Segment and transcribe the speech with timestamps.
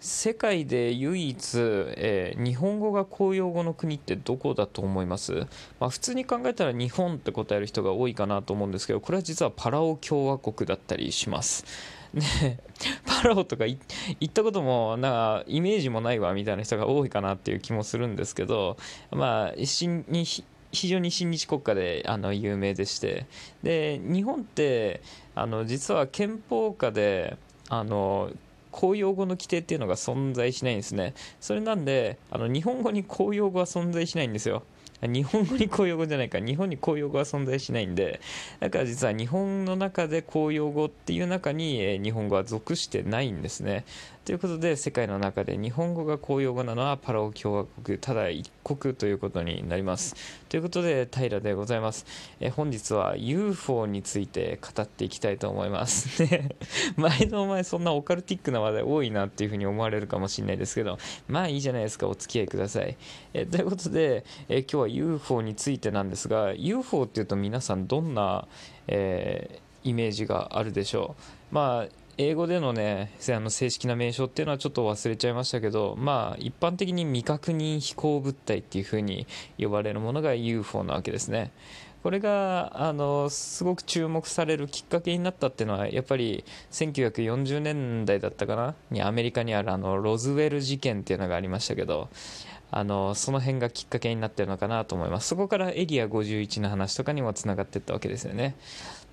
[0.00, 5.46] 世界で唯一、えー、日本語が公用語の国ってどこだと思います、
[5.80, 11.64] まあ、普通に考えたら日本って答える人が多いかなと思うんですけどこれは実はパラオ共和国だったりします。
[12.14, 12.58] ね、
[13.04, 13.78] パラオとか行
[14.24, 18.78] ったこともなんかイメージもないわみたいな人が多いかなっていう気もするんですけど
[19.10, 23.26] まあ新に非常に親日国家であの有名でして。
[23.62, 25.02] で日本って
[25.34, 27.36] あの実は憲法下で
[27.68, 28.30] あの
[28.78, 31.12] 公用語の規定っていうのが存在しないんですね。
[31.40, 34.62] それなんであの日本語に公用語は存在しないんですよ。
[35.02, 36.38] 日本語に公用語じゃないか。
[36.38, 38.20] 日本に公用語は存在しないんで
[38.60, 43.84] だから実は日本の中で公用語っていう中に日本語は属してないんですね。
[44.28, 50.14] ということで世界の中で日本語が公用語なのはパラオ共和国ただ一国ということになります。
[50.50, 52.04] ということで平でございます。
[52.38, 56.22] え本日は UFO について語っていきたいと思います。
[56.28, 56.50] ね。
[56.96, 62.98] 毎度お前そんなオカルティックな話題多いなっていうふうに思われるかもしれないですけどまあいいじゃないですかお付き合いください。
[63.32, 68.46] えということでえ今日は UFO についてなんですが UFO っていうと皆さんどんな、
[68.88, 71.16] えー、イメージがあるでしょ
[71.50, 71.54] う？
[71.54, 81.52] まあ英語でのねあの正式な名称っていうのはちょっと忘れちゃいましたけどまあ一般的に未確認飛行物体っていう風に呼ばれるものが UFO なわけですね。
[82.02, 88.74] これがあのすごく注目されるきっかけになったっていうのはやっぱり1940年代だったかな？
[88.90, 92.08] にアメリカにあるあのロズウェル事件っていうのがありましたけど
[92.70, 95.28] あのその辺がきっかけになってるのかなと思います。
[95.28, 98.56] そこからエリア51の話とかにもつながっていったわけですよね。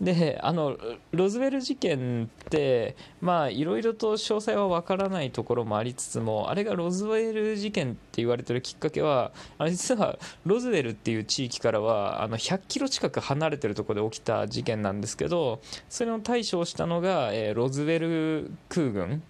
[0.00, 0.78] であの
[1.12, 19.22] ロズウェル事件っていろいろと詳細は分からないところもありつつもあれがロズウェル事件って言われてるきっかけはあ実はロズウェルっていう地域からはあの100キロ近く離れてるところで起きた事件なんですけどそれの対処をしたのが、えー、ロズウェル空軍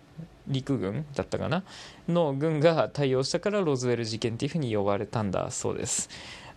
[0.47, 1.63] 陸軍だったかな？
[2.09, 6.09] の軍が対応したからロズウェル事件っていうふうに呼ばれたんだそうです。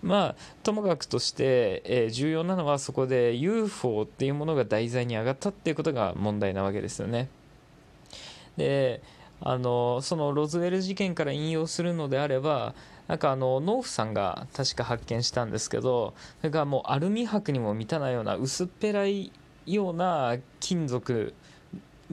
[0.04, 7.30] まあ、ともかくとして、えー、重要なのはそこで UFO っていうものが題材に上がったっていうことが問題なわけですよね。
[8.58, 9.02] で
[9.40, 12.76] あのそのロズウェル事件から引用するのであれば
[13.08, 19.32] なんかあの農夫さんが確か発見したんですけどそれがもうアルミ箔にも満たないような薄っぺらい
[19.66, 21.34] ような金属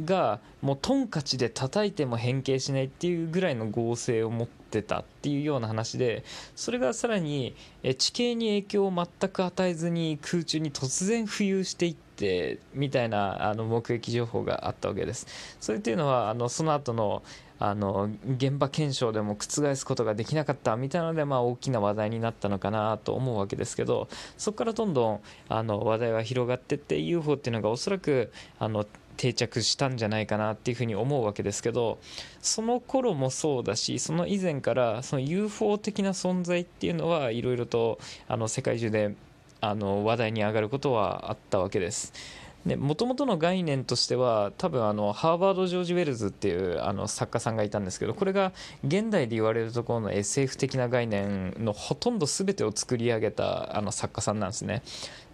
[0.04, 6.24] がもうトンカチで叩いても変形しないっていうぐらいの合成を持ってたっていうような話で
[6.54, 7.54] それがさらに
[7.98, 15.26] 地形に影響を全く与えずに空中に突然浮遊していってみたいなあの目撃情報があったわけです。
[15.60, 17.22] それっていうのはあのその後の
[17.60, 28.86] あの現場検証でも覆すことができなかったみたいなので、まあ、大きな話題になったのかなと思うわけですけどそこからどんどんあの話題は広がっていって UFO っていうのがおそらくあの
[29.18, 31.98] 定着したんじゃないかなっていうふうに思うわけですけど
[32.40, 39.14] その頃もそうだしその以前からその UFO 的な存在っていうのはいろいろとあの世界中で
[39.60, 42.14] あの話題に上がることはあったわけです。
[42.64, 48.52] もともとの概念としては多分あのハーバード・ジョージ・ウェルズっていうあの作家さんがいたんですけどこれが
[48.84, 54.82] 現代で言われるところの SF 的な概念のほとんど全てを作り上げたあの作家さんなんですね。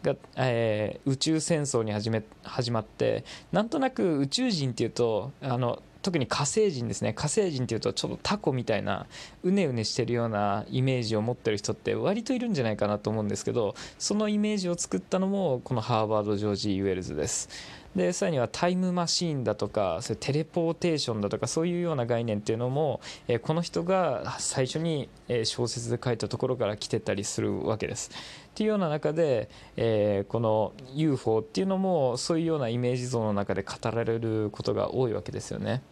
[0.02, 9.08] が、えー、宇宙戦争に始め始まってなんとなく宇宙人っていうとあの特に火星人ですね火星人っていうとちょっとタコみたいな
[9.42, 17.48] うねうねしてるようなイメージを持ってる人って割といるんじゃないかなと思うんですけどそのイメージを作ったのもこのハーバード・ジョージ・ウェルズです
[17.96, 25.08] でさらにはタイムマシーンだとかそれテレポーテーションだとかそういうような概念っていうのも、えこの人が最初に、
[25.44, 28.10] 小説で書いたところから来てたりするわけです。
[28.48, 35.82] っていうような中で、えこの UFO っていうのもそういうようなイメージ像の中で語られることが多いわけですよね。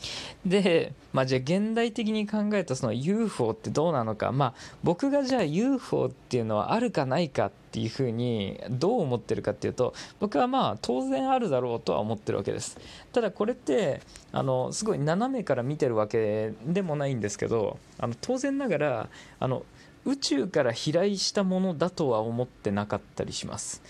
[0.44, 12.78] で、まあ、じゃあ現代的に考えたその UFO ってどうなのか、まあ、僕がじゃあ UFO っていうのはあるかないかっていうふうにどう思ってるかっていうと僕はまあ当然あるだろうとは思ってるわけです。
[13.12, 14.00] ただこれって
[14.32, 19.08] あのすごい斜めから見てるわけでもないんですけどあの当然ながら
[19.40, 19.64] あの
[20.06, 23.82] 宇宙から飛来したものだとは思ってなかったりします。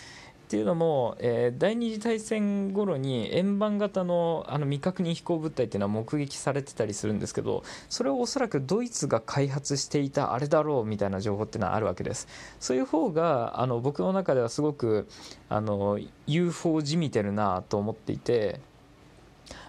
[0.47, 12.29] っていうのも、えー、第二次大戦頃に円盤型のあの未確認飛行物体っていうのは目撃されてたりするんですけどそれをおそらくドイツが開発していたあれだろうみたいな情報っていうのはあるわけです
[12.61, 15.09] そういう方があの僕の中ではすごく
[15.49, 15.99] あの
[16.29, 18.61] UFO じみてるなと思っていて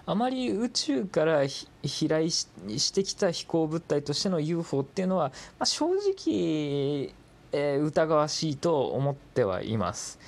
[0.06, 7.12] あまり宇宙から飛来してきた飛行物体としての UFO っていうのは、まあ、正直、
[7.50, 10.20] えー、疑わしいと思ってはいます。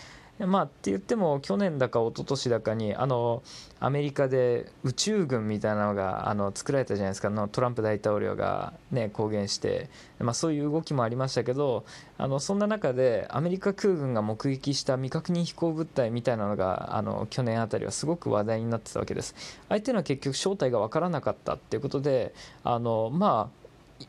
[0.46, 3.42] まあって言っても去年だか一昨年だかにあの
[3.78, 7.30] アメリカで宇宙軍みたいなのがあの作られたじゃないですか。
[7.30, 9.88] のトランプ大統領が、ね、公言して、
[10.18, 11.84] まあ、そういう動きもありましたけど
[12.18, 19.34] あのそんな中でアメリカ空軍が目撃した未確認飛行物体みたいなのがあの去年あたりはすごく話題になってたわけです。
[19.68, 22.34] 相手の結局正体が分からなかったっていうことで
[22.64, 23.59] あのまあ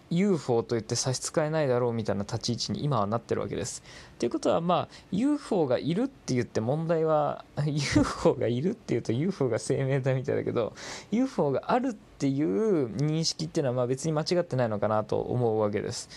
[0.09, 3.83] UFO と言って差し支えないだろうみたいな立ち位置に今はなってるわけです。
[4.19, 10.73] ということはまあ UFO がいるって言って問題は UFO がいるっていうと UFO が生命体みたいだけど
[11.11, 16.09] UFO があるっていう認識っていうのはまあ別に間違ってないのかなと思うわけです。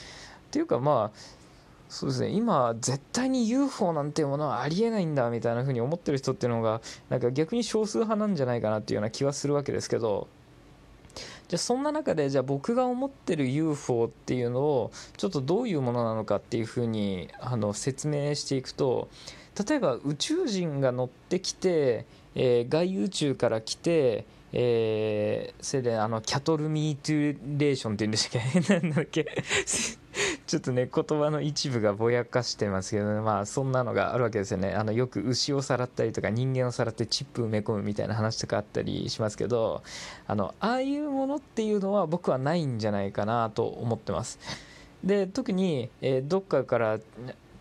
[0.50, 1.44] というかまあ
[1.88, 10.26] そうですね今絶対に UFO なんていうものはありえないんだみたいな風に思ってる人っていうのがなんか逆に少数派なんじゃないかなっていうような気はするわけですけど
[11.54, 19.08] じゃあそんな中でじゃあ僕が思ってる UFO っていうのをちょっとどういうものなのかっていうふうにあの説明していくと
[19.68, 28.74] 例えば宇宙人が乗ってきて、えー、外宇宙から来てえー、それであのキャトルミートゥレーションっていうんでしたっけ？
[28.80, 29.26] なんだっけ？
[30.54, 34.72] ちょっとね言葉の一部がぼやかしてますけど、ね、まあそんなのがあるわけですよね。
[34.72, 39.82] あのよく牛をさらったりとか人間をさらってチップ埋め込むみたいな話とかあったりしますけど
[40.28, 44.38] あのああいうものっていうのは僕はないんじゃないかなと思ってます。
[45.02, 47.00] で特に、えー、どっかから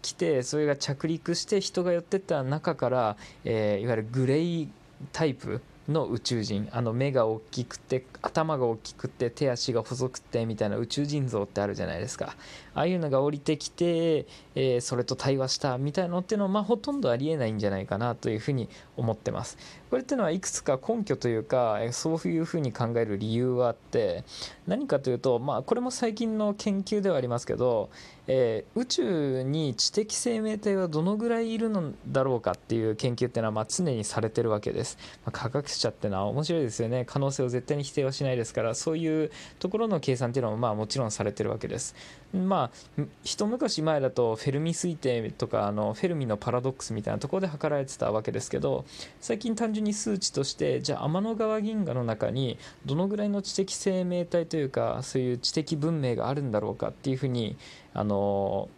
[0.04, 4.70] 来てそれが着陸して人が寄ってった中から、えー、いわゆるグレイ
[5.12, 12.36] タイプの宇宙人あの目が大きくて頭が大きくて手足が細くてみたいな宇宙人像ってあるじゃないですか。
[12.74, 14.26] ああいうのが降りてきて、
[14.56, 19.58] えー、それと対話したみたいなのっていうのは、まあ、ほとんどありえないんじゃないかなというふうに思ってます。
[19.90, 24.24] これっていうのはいくつか根拠というかそういうふうに考える理由はあって
[24.66, 27.90] 何かというと、まあ、これも最近の研究ではありますけど、
[28.28, 37.04] えー、宇宙に知的生命体はどのぐらいいるのだろうかっていう研究っていうのはまあ常にされてるわけです、まあ、科学者っていうのは面白いですよね。
[37.06, 41.96] 可能性を絶対に否定はしないですからそういうところの計算っていうのもまあもちろんされてるわけです。
[42.34, 48.86] まあ一昔前だとフェルミ推定とかあのフェルミのパラドックスみたいなところで測られてたわけですけど
[49.22, 57.56] 最近単純に数値としてじゃあ天の川銀河の中にどのぐらいの知的生命体というかそういう知的文明があるんだろうかっていうふうに
[57.94, 58.70] あの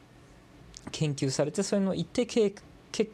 [0.92, 2.62] 研究されてそれの一定結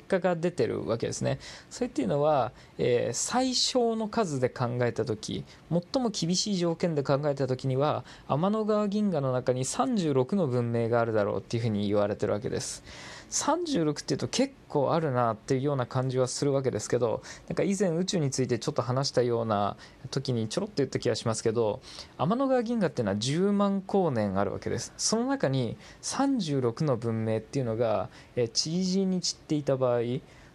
[0.08, 1.40] 果が出てるわけですね。
[1.70, 12.84] それっていうのは、えー、最小の数で考えた時最も厳しい条件で考えた時には天の川銀河の中に36の文明があるだろうっていうふうに言われてるわけです。
[13.32, 19.78] 36っていうと結構あるなっていうような感じはするわけですけどなんか以前宇宙についてちょっと話したような
[20.12, 21.82] 時にちょろっと言った気がしますけど
[22.18, 24.94] 天の川銀河っていうのは10万光年あるわけです。
[24.98, 28.10] その中に36の文明っていうのが
[28.54, 30.02] 地理に散っていた場合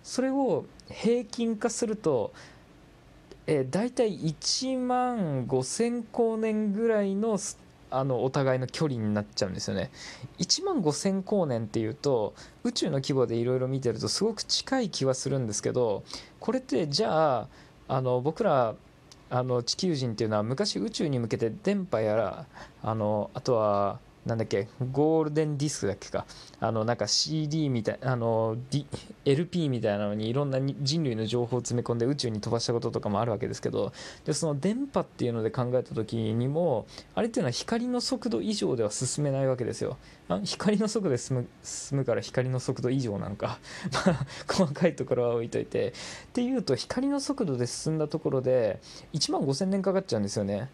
[0.02, 2.32] それを平均化すると
[3.48, 7.38] えー、大体1万5000光年ぐらいの
[7.90, 9.90] あのお互いの距離になっちゃうんですよね。
[10.38, 12.34] 1万5000光年っていうと
[12.64, 16.02] 宇宙の規模でいろいろ見てるとすごく近い気はするんですけど
[16.40, 17.48] これってじゃあ
[17.88, 18.74] あの僕ら
[19.28, 22.46] あの地球人っていうのは昔宇宙に向けて電波やら
[22.82, 24.68] あのあとはなんだっけ？
[24.92, 26.26] ゴールデンディスクだっけか？
[26.58, 28.86] あのなんか CD みたいあの、D、
[29.24, 33.92] LP みたいなのにいろんな人類の情報を詰め込んで宇宙に飛ばしたこととかもあるわけですけど
[34.24, 39.96] でその電波っていうので考えた時にもあれっていうのは光の速度以上では進めないわけですよ。
[40.28, 43.58] あ光の速度で進む進むから光の速度以上なのか。
[44.06, 45.90] まあ細かいところは置いといて。
[45.90, 45.92] っ
[46.32, 48.80] ていうと光の速度で進んだところで
[49.12, 50.68] 1万5000年かかっちゃうんですよね。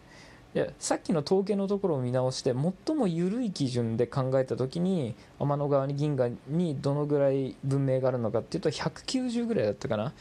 [0.55, 2.53] いやさっきの統計のところを見直して
[2.85, 10.13] 最も緩い基準で考えた時に天の川に銀河にどのぐらい文明があるのかっていうと190ぐらいだったかな。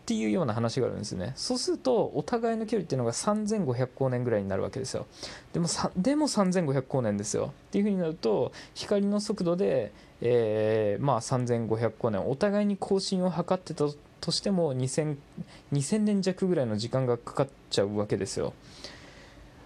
[0.00, 1.34] っていうような話があるんですね。
[1.36, 5.06] そうするとお互いの距離っていうのが3500光年ぐらいになるわけですよ。
[5.52, 7.52] でもでも3500光年ですよ。
[7.68, 13.84] っていうふうになると光の速度で、えー、まあ3500光年お互いに更新を図ってた
[14.20, 15.16] としても2000
[15.72, 18.52] 2000年弱ぐらいの時間がかかっちゃうわけですよ。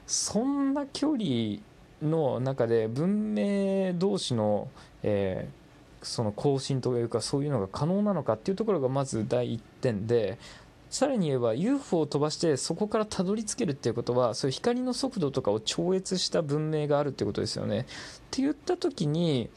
[0.06, 1.58] そんな距離
[2.02, 4.68] の中で文明同士の、
[5.02, 10.38] えー、その更新というかそういうのが可能なのかっていうところがまず第一点で
[10.90, 17.80] さらに言えば UFO を飛ばしてそこからたどり着けるっていうことはそういう光の速度とかを超越した文明があるってことですよね。
[17.80, 17.84] っ
[18.30, 19.50] て言った時に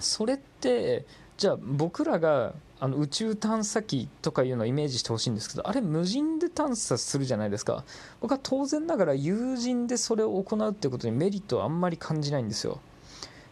[0.00, 1.04] それって
[1.36, 7.84] じゃあ僕らがあの宇宙探査機とかいうのをイメージしてほしいんですけどあれ無人で探査するじゃないですか
[8.20, 12.80] 僕は当然ながら有人でそれを行うってことにメリットはあんまり感じないんですよ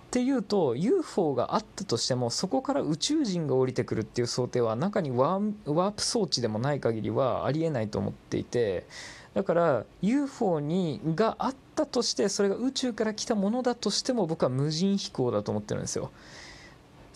[0.08, 8.86] っていうと UFO があったとしてもそこから宇宙人が降りてくるっていう想定は中にワープ装置でもない限りはありえないと思っていて
[9.34, 16.10] だから UFO にがあったとしてそれが宇宙から来たものだとしても僕は無人飛行だと思ってるんですよ。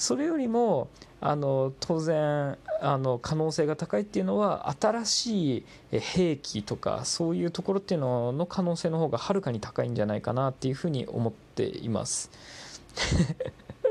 [0.02, 0.88] それよりも
[1.20, 5.56] あの当然あの可能性が高いっていうのは新し
[5.92, 12.32] い兵器とかそういうところっていうのの可能性の方がはるかに高いんじゃないかなっていうふうに思っています。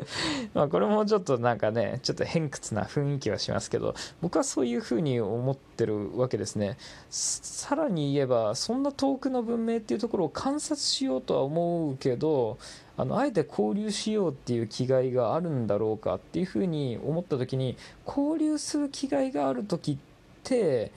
[0.54, 6.78] まあこれもちょっとなんかねちょっと偏屈な雰囲気はしますけど僕はそういうふうに思ってるわけですね。
[7.10, 12.58] さらに言えばそんな遠くの文明っていうところを観察しようとは思うけど
[12.98, 19.98] あのあえて交流しようっていう気概があるんだろうかっていうふうに思った時に交流する気概がある時っ
[20.44, 20.92] て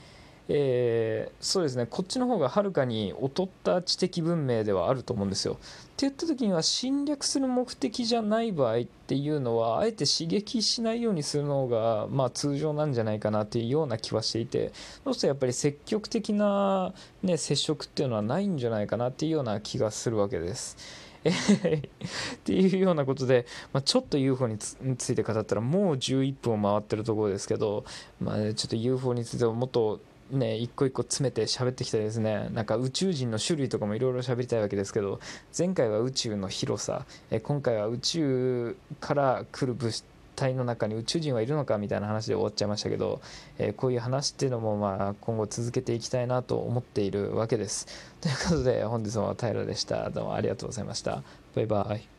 [0.48, 5.54] えー、そうですねこっちの方がはるかに劣った知的文明ではあると思うんですよ。
[5.54, 5.56] っ
[5.96, 14.72] て言った時には侵略する目的じゃない場合っていうのはあえて刺激しないようにするのが、まあ、通常なんじゃないかなっていうような気はしていて
[15.04, 20.76] そうするとやっぱり積極的な、ね、接触っていうのはないんじゃないかなっていうような気がするわけです。
[21.24, 24.74] っていうようなことで、まあ、ちょっと UFO につ
[25.10, 27.84] いて語ったらもう11分を回ってるところですけど、
[28.20, 30.00] まあ、ちょっと UFO についてもっと
[30.34, 35.20] ね、一個一個詰めて喋ってきたですねなんか宇宙人の種類とかもいろいろ喋りたいわけですけど
[35.56, 43.20] 前回は宇宙の広さえ今回は宇宙から来る物体の中に宇宙人はいるのかみたいな話で終わっちゃいましたけど、
[43.58, 47.86] えこういう話っていうのもまあ今後続けていきたいなと思っているわけです。
[48.20, 50.10] ということで本日も平でした。
[50.10, 51.22] どうもありがとうございました。
[51.54, 52.13] バイバイ。